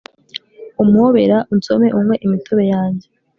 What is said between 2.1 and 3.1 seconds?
imitobe yanjye